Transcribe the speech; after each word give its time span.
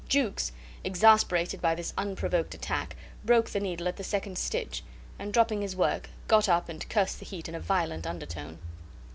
Jukes, 0.07 0.51
exasperated 0.83 1.61
by 1.61 1.75
this 1.75 1.93
unprovoked 1.95 2.55
attack, 2.55 2.95
broke 3.23 3.51
the 3.51 3.59
needle 3.59 3.87
at 3.87 3.97
the 3.97 4.03
second 4.03 4.35
stitch, 4.39 4.83
and 5.19 5.31
dropping 5.31 5.61
his 5.61 5.75
work 5.75 6.09
got 6.27 6.49
up 6.49 6.69
and 6.69 6.89
cursed 6.89 7.19
the 7.19 7.25
heat 7.25 7.47
in 7.47 7.53
a 7.53 7.59
violent 7.59 8.07
undertone. 8.07 8.57